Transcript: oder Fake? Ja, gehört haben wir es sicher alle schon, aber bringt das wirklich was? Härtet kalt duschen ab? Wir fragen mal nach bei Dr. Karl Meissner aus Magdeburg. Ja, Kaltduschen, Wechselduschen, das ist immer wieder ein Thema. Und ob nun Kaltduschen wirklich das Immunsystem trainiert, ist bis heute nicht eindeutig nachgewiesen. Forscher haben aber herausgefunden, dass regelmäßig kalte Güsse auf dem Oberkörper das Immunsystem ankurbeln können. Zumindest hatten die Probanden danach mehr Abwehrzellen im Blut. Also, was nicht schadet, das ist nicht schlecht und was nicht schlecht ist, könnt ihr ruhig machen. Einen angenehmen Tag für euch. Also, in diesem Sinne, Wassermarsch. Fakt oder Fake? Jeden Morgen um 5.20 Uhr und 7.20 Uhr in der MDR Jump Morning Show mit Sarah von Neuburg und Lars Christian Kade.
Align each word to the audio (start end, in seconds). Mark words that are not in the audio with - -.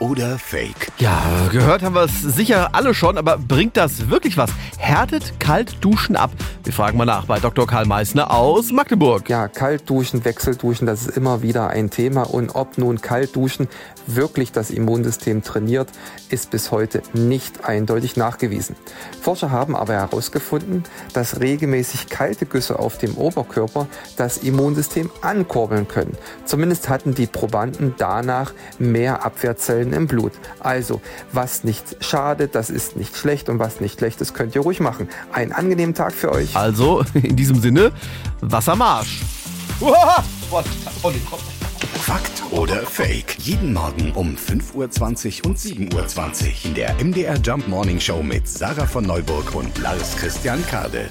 oder 0.00 0.38
Fake? 0.38 0.90
Ja, 0.98 1.22
gehört 1.52 1.82
haben 1.82 1.94
wir 1.94 2.04
es 2.04 2.20
sicher 2.22 2.70
alle 2.74 2.94
schon, 2.94 3.18
aber 3.18 3.38
bringt 3.38 3.76
das 3.76 4.10
wirklich 4.10 4.36
was? 4.36 4.50
Härtet 4.78 5.38
kalt 5.38 5.84
duschen 5.84 6.16
ab? 6.16 6.30
Wir 6.64 6.72
fragen 6.72 6.98
mal 6.98 7.04
nach 7.04 7.26
bei 7.26 7.38
Dr. 7.38 7.66
Karl 7.66 7.86
Meissner 7.86 8.30
aus 8.30 8.72
Magdeburg. 8.72 9.28
Ja, 9.28 9.48
Kaltduschen, 9.48 10.24
Wechselduschen, 10.24 10.86
das 10.86 11.02
ist 11.02 11.16
immer 11.16 11.42
wieder 11.42 11.68
ein 11.68 11.90
Thema. 11.90 12.22
Und 12.22 12.54
ob 12.54 12.78
nun 12.78 13.00
Kaltduschen 13.00 13.68
wirklich 14.06 14.52
das 14.52 14.70
Immunsystem 14.70 15.42
trainiert, 15.42 15.90
ist 16.28 16.50
bis 16.50 16.70
heute 16.70 17.02
nicht 17.12 17.64
eindeutig 17.64 18.16
nachgewiesen. 18.16 18.76
Forscher 19.20 19.50
haben 19.50 19.76
aber 19.76 19.94
herausgefunden, 19.94 20.84
dass 21.12 21.40
regelmäßig 21.40 22.08
kalte 22.08 22.46
Güsse 22.46 22.78
auf 22.78 22.98
dem 22.98 23.16
Oberkörper 23.16 23.86
das 24.16 24.38
Immunsystem 24.38 25.10
ankurbeln 25.20 25.88
können. 25.88 26.16
Zumindest 26.44 26.88
hatten 26.88 27.14
die 27.14 27.26
Probanden 27.26 27.94
danach 27.98 28.52
mehr 28.78 29.24
Abwehrzellen 29.24 29.89
im 29.92 30.06
Blut. 30.06 30.32
Also, 30.60 31.00
was 31.32 31.64
nicht 31.64 32.04
schadet, 32.04 32.54
das 32.54 32.70
ist 32.70 32.96
nicht 32.96 33.16
schlecht 33.16 33.48
und 33.48 33.58
was 33.58 33.80
nicht 33.80 33.98
schlecht 33.98 34.20
ist, 34.20 34.34
könnt 34.34 34.54
ihr 34.54 34.62
ruhig 34.62 34.80
machen. 34.80 35.08
Einen 35.32 35.52
angenehmen 35.52 35.94
Tag 35.94 36.12
für 36.12 36.32
euch. 36.32 36.56
Also, 36.56 37.04
in 37.14 37.36
diesem 37.36 37.60
Sinne, 37.60 37.92
Wassermarsch. 38.40 39.20
Fakt 42.00 42.42
oder 42.50 42.82
Fake? 42.82 43.36
Jeden 43.38 43.72
Morgen 43.72 44.12
um 44.12 44.36
5.20 44.36 45.44
Uhr 45.44 45.50
und 45.50 45.58
7.20 45.58 45.94
Uhr 45.94 46.64
in 46.64 46.74
der 46.74 46.94
MDR 47.02 47.36
Jump 47.36 47.68
Morning 47.68 48.00
Show 48.00 48.22
mit 48.22 48.48
Sarah 48.48 48.86
von 48.86 49.04
Neuburg 49.04 49.54
und 49.54 49.78
Lars 49.78 50.16
Christian 50.16 50.64
Kade. 50.66 51.10